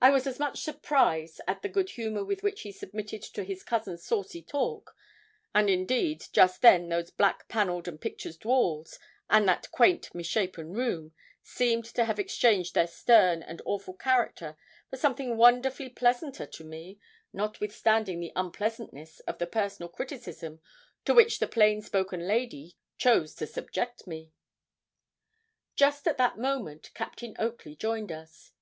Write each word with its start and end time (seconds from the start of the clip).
I 0.00 0.08
was 0.08 0.26
as 0.26 0.38
much 0.38 0.62
surprised 0.62 1.38
at 1.46 1.60
the 1.60 1.68
good 1.68 1.90
humour 1.90 2.24
with 2.24 2.42
which 2.42 2.62
he 2.62 2.72
submitted 2.72 3.22
to 3.24 3.44
his 3.44 3.62
cousin's 3.62 4.02
saucy 4.02 4.40
talk; 4.42 4.96
and, 5.54 5.68
indeed, 5.68 6.24
just 6.32 6.62
then 6.62 6.88
those 6.88 7.10
black 7.10 7.48
panelled 7.48 7.86
and 7.86 8.00
pictured 8.00 8.42
walls, 8.46 8.98
and 9.28 9.46
that 9.46 9.70
quaint, 9.70 10.14
misshapen 10.14 10.72
room, 10.72 11.12
seemed 11.42 11.84
to 11.84 12.06
have 12.06 12.18
exchanged 12.18 12.72
their 12.74 12.86
stern 12.86 13.42
and 13.42 13.60
awful 13.66 13.92
character 13.92 14.56
for 14.88 14.96
something 14.96 15.36
wonderfully 15.36 15.90
pleasanter 15.90 16.46
to 16.46 16.64
me, 16.64 16.98
notwithstanding 17.34 18.20
the 18.20 18.32
unpleasantness 18.34 19.20
of 19.26 19.36
the 19.36 19.46
personal 19.46 19.90
criticism 19.90 20.62
to 21.04 21.12
which 21.12 21.40
the 21.40 21.46
plain 21.46 21.82
spoken 21.82 22.26
lady 22.26 22.78
chose 22.96 23.34
to 23.34 23.46
subject 23.46 24.06
me. 24.06 24.32
Just 25.76 26.08
at 26.08 26.16
that 26.16 26.38
moment 26.38 26.88
Captain 26.94 27.36
Oakley 27.38 27.76
joined 27.76 28.10
us. 28.10 28.52